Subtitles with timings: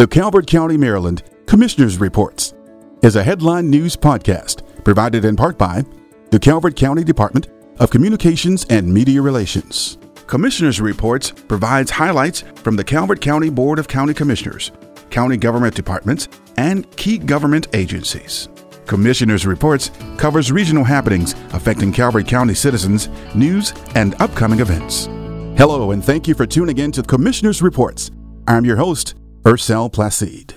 [0.00, 2.54] The Calvert County, Maryland Commissioner's Reports
[3.02, 5.84] is a headline news podcast provided in part by
[6.30, 7.48] the Calvert County Department
[7.80, 9.98] of Communications and Media Relations.
[10.26, 14.72] Commissioner's Reports provides highlights from the Calvert County Board of County Commissioners,
[15.10, 18.48] county government departments, and key government agencies.
[18.86, 25.10] Commissioner's Reports covers regional happenings affecting Calvert County citizens, news, and upcoming events.
[25.58, 28.10] Hello, and thank you for tuning in to Commissioner's Reports.
[28.48, 29.14] I'm your host,
[29.44, 30.54] Ursel Placide.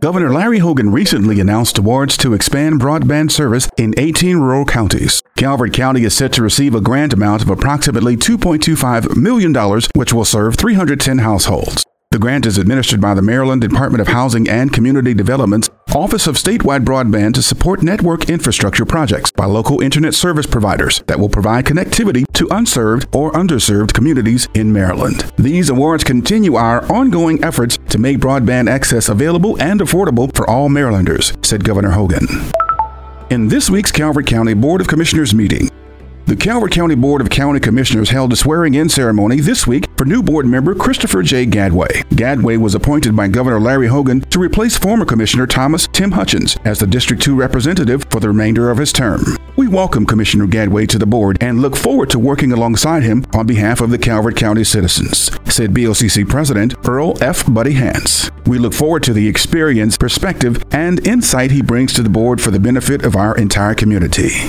[0.00, 5.22] Governor Larry Hogan recently announced awards to expand broadband service in 18 rural counties.
[5.36, 9.54] Calvert County is set to receive a grant amount of approximately $2.25 million,
[9.94, 11.84] which will serve 310 households.
[12.12, 16.34] The grant is administered by the Maryland Department of Housing and Community Development's Office of
[16.34, 21.66] Statewide Broadband to support network infrastructure projects by local internet service providers that will provide
[21.66, 25.32] connectivity to unserved or underserved communities in Maryland.
[25.36, 30.68] These awards continue our ongoing efforts to make broadband access available and affordable for all
[30.68, 32.26] Marylanders, said Governor Hogan.
[33.30, 35.69] In this week's Calvert County Board of Commissioners meeting,
[36.30, 40.04] the Calvert County Board of County Commissioners held a swearing in ceremony this week for
[40.04, 41.44] new board member Christopher J.
[41.44, 42.04] Gadway.
[42.10, 46.78] Gadway was appointed by Governor Larry Hogan to replace former Commissioner Thomas Tim Hutchins as
[46.78, 49.24] the District 2 representative for the remainder of his term.
[49.56, 53.48] We welcome Commissioner Gadway to the board and look forward to working alongside him on
[53.48, 57.52] behalf of the Calvert County citizens, said BOCC President Earl F.
[57.52, 58.30] Buddy Hance.
[58.46, 62.52] We look forward to the experience, perspective, and insight he brings to the board for
[62.52, 64.48] the benefit of our entire community.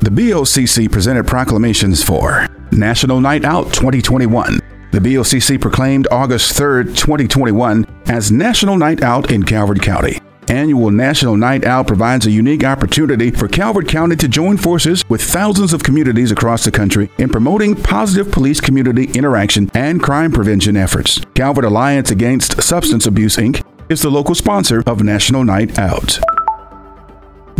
[0.00, 4.58] The BOCC presented proclamations for National Night Out 2021.
[4.92, 10.18] The BOCC proclaimed August 3, 2021 as National Night Out in Calvert County.
[10.48, 15.22] Annual National Night Out provides a unique opportunity for Calvert County to join forces with
[15.22, 20.78] thousands of communities across the country in promoting positive police community interaction and crime prevention
[20.78, 21.20] efforts.
[21.34, 23.62] Calvert Alliance Against Substance Abuse Inc.
[23.90, 26.18] is the local sponsor of National Night Out.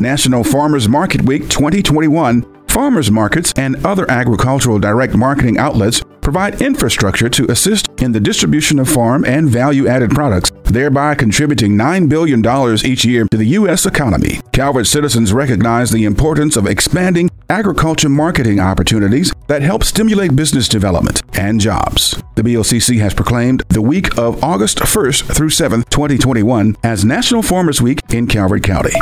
[0.00, 7.28] National Farmers Market Week 2021, farmers markets and other agricultural direct marketing outlets provide infrastructure
[7.28, 12.44] to assist in the distribution of farm and value added products, thereby contributing $9 billion
[12.84, 13.84] each year to the U.S.
[13.84, 14.40] economy.
[14.52, 21.22] Calvert citizens recognize the importance of expanding agriculture marketing opportunities that help stimulate business development
[21.36, 22.22] and jobs.
[22.36, 27.82] The BOCC has proclaimed the week of August 1st through 7th, 2021 as National Farmers
[27.82, 28.94] Week in Calvert County.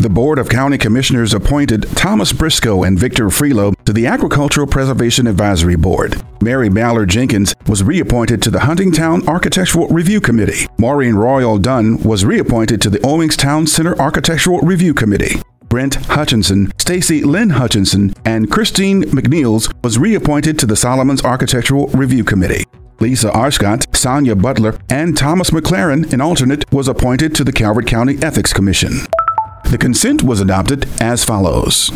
[0.00, 5.26] The Board of County Commissioners appointed Thomas Briscoe and Victor Freelo to the Agricultural Preservation
[5.26, 6.22] Advisory Board.
[6.40, 10.66] Mary Ballard Jenkins was reappointed to the Huntingtown Architectural Review Committee.
[10.78, 15.42] Maureen Royal Dunn was reappointed to the Owings Town Center Architectural Review Committee.
[15.68, 22.24] Brent Hutchinson, Stacy Lynn Hutchinson, and Christine McNeils was reappointed to the Solomons Architectural Review
[22.24, 22.64] Committee.
[23.00, 28.18] Lisa Arscott, Sonia Butler, and Thomas McLaren, an alternate, was appointed to the Calvert County
[28.22, 28.92] Ethics Commission.
[29.70, 31.92] The consent was adopted as follows.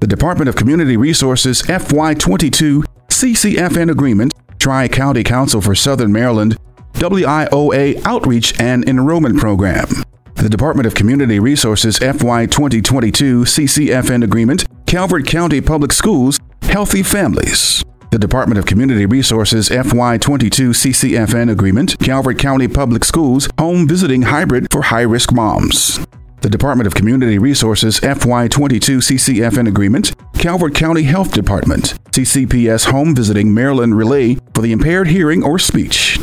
[0.00, 6.58] The Department of Community Resources FY22 CCFN Agreement, Tri County Council for Southern Maryland,
[6.92, 9.86] WIOA Outreach and Enrollment Program.
[10.34, 17.82] The Department of Community Resources FY 2022 CCFN Agreement, Calvert County Public Schools, Healthy Families.
[18.10, 24.70] The Department of Community Resources FY22 CCFN Agreement, Calvert County Public Schools, Home Visiting Hybrid
[24.70, 26.04] for High Risk Moms
[26.44, 33.54] the Department of Community Resources FY22 CCFN Agreement, Calvert County Health Department, CCPS Home Visiting
[33.54, 36.20] Maryland Relay for the impaired hearing or speech.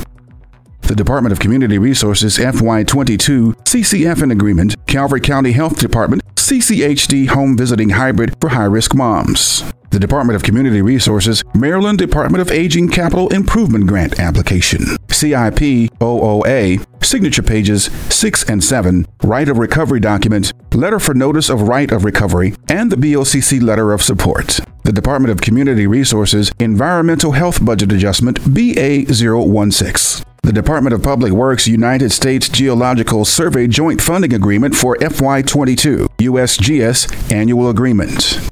[0.81, 7.89] The Department of Community Resources FY22 CCFN Agreement, Calvert County Health Department, CCHD Home Visiting
[7.89, 13.27] Hybrid for High Risk Moms the Department of Community Resources Maryland Department of Aging Capital
[13.27, 14.85] Improvement Grant application.
[15.21, 21.61] CIP OOA, signature pages 6 and 7, right of recovery document, letter for notice of
[21.61, 24.59] right of recovery, and the BOCC letter of support.
[24.83, 30.23] The Department of Community Resources Environmental Health Budget Adjustment BA016.
[30.41, 37.31] The Department of Public Works United States Geological Survey Joint Funding Agreement for FY22, USGS
[37.31, 38.50] Annual Agreement.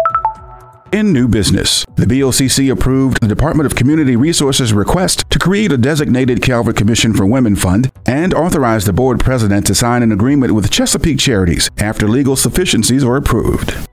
[0.91, 5.77] In new business, the BOCC approved the Department of Community Resources request to create a
[5.77, 10.55] designated Calvert Commission for Women Fund and authorized the board president to sign an agreement
[10.55, 13.87] with Chesapeake Charities after legal sufficiencies were approved.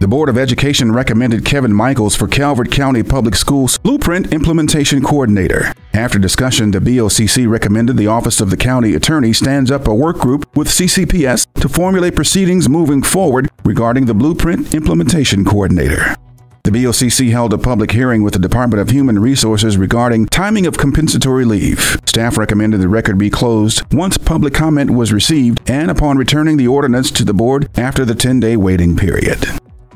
[0.00, 5.72] The Board of Education recommended Kevin Michaels for Calvert County Public Schools Blueprint Implementation Coordinator.
[5.94, 10.18] After discussion, the BOCC recommended the Office of the County Attorney stands up a work
[10.18, 16.16] group with CCPS to formulate proceedings moving forward regarding the Blueprint Implementation Coordinator.
[16.62, 20.76] The BOCC held a public hearing with the Department of Human Resources regarding timing of
[20.76, 21.98] compensatory leave.
[22.04, 26.68] Staff recommended the record be closed once public comment was received and upon returning the
[26.68, 29.42] ordinance to the board after the 10 day waiting period.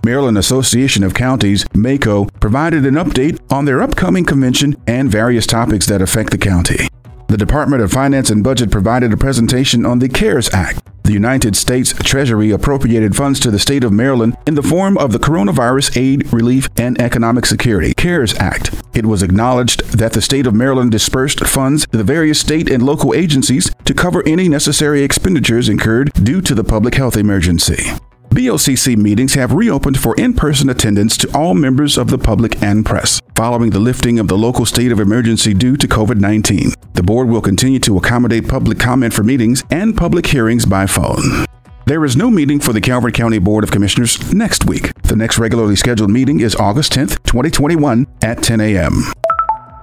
[0.04, 5.86] Maryland Association of Counties, MACo, provided an update on their upcoming convention and various topics
[5.86, 6.88] that affect the county.
[7.28, 10.80] The Department of Finance and Budget provided a presentation on the CARES Act.
[11.04, 15.12] The United States Treasury appropriated funds to the state of Maryland in the form of
[15.12, 18.74] the Coronavirus Aid, Relief, and Economic Security CARES Act.
[18.94, 22.82] It was acknowledged that the state of Maryland dispersed funds to the various state and
[22.82, 27.90] local agencies to cover any necessary expenditures incurred due to the public health emergency.
[28.34, 32.84] BOCC meetings have reopened for in person attendance to all members of the public and
[32.84, 36.72] press, following the lifting of the local state of emergency due to COVID 19.
[36.94, 41.46] The board will continue to accommodate public comment for meetings and public hearings by phone.
[41.86, 44.92] There is no meeting for the Calvert County Board of Commissioners next week.
[45.02, 49.12] The next regularly scheduled meeting is August 10th, 2021 at 10 a.m.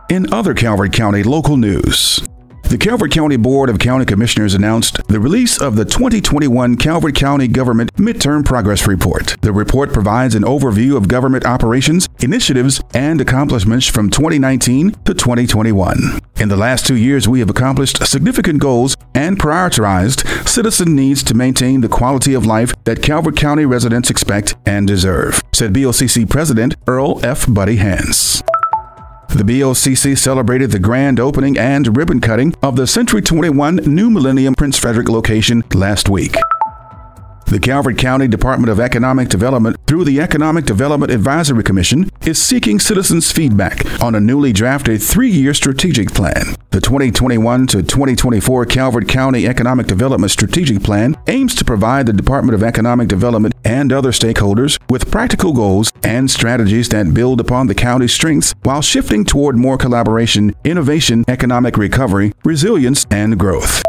[0.10, 2.22] In other Calvert County local news,
[2.72, 7.50] the Calvert County Board of County Commissioners announced the release of the 2021 Calvert County
[7.50, 9.36] Government Midterm Progress Report.
[9.42, 16.22] The report provides an overview of government operations, initiatives, and accomplishments from 2019 to 2021.
[16.40, 21.34] In the last two years, we have accomplished significant goals and prioritized citizen needs to
[21.34, 26.76] maintain the quality of life that Calvert County residents expect and deserve, said BOCC President
[26.88, 27.54] Earl F.
[27.54, 28.42] Buddy Hance.
[29.34, 34.54] The BOCC celebrated the grand opening and ribbon cutting of the Century 21 New Millennium
[34.54, 36.36] Prince Frederick location last week.
[37.52, 42.80] The Calvert County Department of Economic Development, through the Economic Development Advisory Commission, is seeking
[42.80, 46.56] citizens' feedback on a newly drafted three year strategic plan.
[46.70, 52.56] The 2021 to 2024 Calvert County Economic Development Strategic Plan aims to provide the Department
[52.56, 57.76] of Economic Development and other stakeholders with practical goals and strategies that build upon the
[57.76, 63.84] county's strengths while shifting toward more collaboration, innovation, economic recovery, resilience, and growth.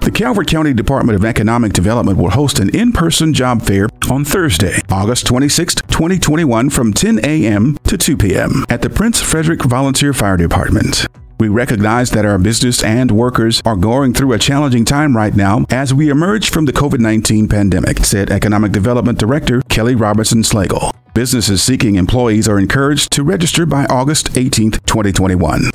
[0.00, 4.24] The Calvert County Department of Economic Development will host an in person job fair on
[4.24, 7.76] Thursday, August 26, 2021, from 10 a.m.
[7.84, 8.64] to 2 p.m.
[8.70, 11.06] at the Prince Frederick Volunteer Fire Department.
[11.38, 15.66] We recognize that our business and workers are going through a challenging time right now
[15.68, 20.92] as we emerge from the COVID 19 pandemic, said Economic Development Director Kelly Robertson Slagle.
[21.12, 25.70] Businesses seeking employees are encouraged to register by August 18, 2021.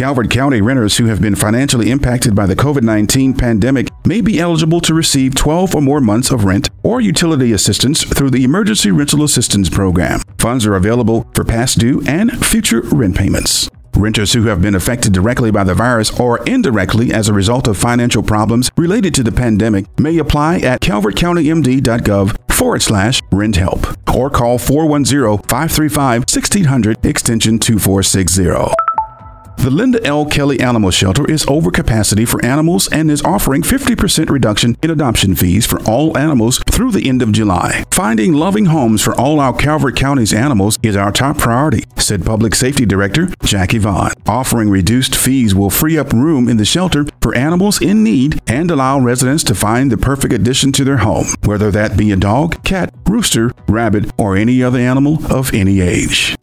[0.00, 4.40] Calvert County renters who have been financially impacted by the COVID 19 pandemic may be
[4.40, 8.90] eligible to receive 12 or more months of rent or utility assistance through the Emergency
[8.90, 10.22] Rental Assistance Program.
[10.38, 13.68] Funds are available for past due and future rent payments.
[13.94, 17.76] Renters who have been affected directly by the virus or indirectly as a result of
[17.76, 23.86] financial problems related to the pandemic may apply at calvertcountymd.gov forward slash rent help
[24.16, 28.74] or call 410 535 1600 extension 2460.
[29.60, 30.24] The Linda L.
[30.24, 35.34] Kelly Animal Shelter is over capacity for animals and is offering 50% reduction in adoption
[35.34, 37.84] fees for all animals through the end of July.
[37.90, 42.54] Finding loving homes for all our Calvert County's animals is our top priority, said Public
[42.54, 44.12] Safety Director Jackie Vaughn.
[44.26, 48.70] Offering reduced fees will free up room in the shelter for animals in need and
[48.70, 52.64] allow residents to find the perfect addition to their home, whether that be a dog,
[52.64, 56.34] cat, rooster, rabbit, or any other animal of any age.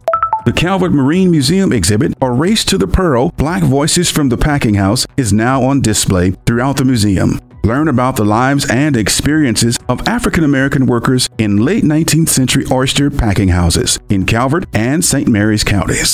[0.50, 4.75] The Calvert Marine Museum exhibit, A Race to the Pearl Black Voices from the Packing
[4.75, 7.38] House, is now on display throughout the museum.
[7.62, 13.12] Learn about the lives and experiences of African American workers in late 19th century oyster
[13.12, 15.28] packing houses in Calvert and St.
[15.28, 16.12] Mary's counties.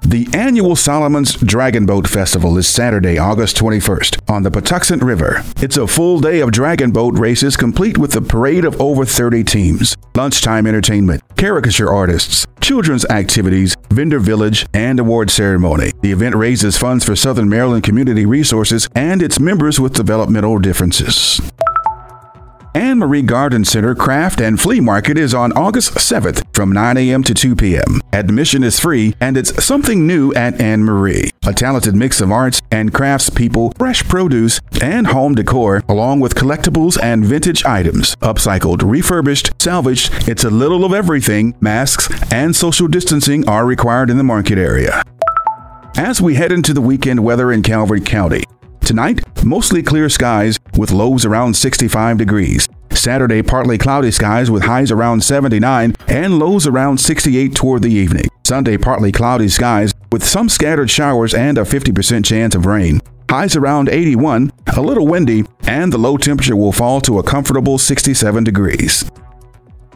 [0.00, 5.42] The annual Solomons Dragon Boat Festival is Saturday, August 21st on the Patuxent River.
[5.58, 9.44] It's a full day of dragon boat races complete with a parade of over 30
[9.44, 15.92] teams, lunchtime entertainment, caricature artists, children's activities, vendor village, and award ceremony.
[16.00, 21.40] The event raises funds for Southern Maryland Community Resources and its members with developmental differences.
[22.74, 27.22] Annmarie Garden Center Craft and Flea Market is on August 7th from 9 a.m.
[27.22, 28.00] to 2 p.m.
[28.14, 31.28] Admission is free and it's something new at Anne Marie.
[31.46, 36.34] A talented mix of arts and crafts people, fresh produce, and home decor, along with
[36.34, 38.16] collectibles and vintage items.
[38.16, 41.54] Upcycled, refurbished, salvaged, it's a little of everything.
[41.60, 45.02] Masks and social distancing are required in the market area.
[45.98, 48.44] As we head into the weekend weather in Calvert County,
[48.84, 52.68] Tonight, mostly clear skies with lows around 65 degrees.
[52.90, 58.26] Saturday, partly cloudy skies with highs around 79 and lows around 68 toward the evening.
[58.44, 63.00] Sunday, partly cloudy skies with some scattered showers and a 50% chance of rain.
[63.30, 67.78] Highs around 81, a little windy, and the low temperature will fall to a comfortable
[67.78, 69.10] 67 degrees.